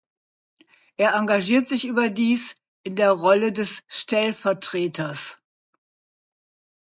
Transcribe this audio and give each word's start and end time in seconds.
Er 0.97 1.13
engagiert 1.13 1.67
sich 1.69 1.85
überdies 1.85 2.55
in 2.81 2.95
der 2.95 3.11
Rolle 3.11 3.51
des 3.53 3.83
Stellv. 3.87 4.47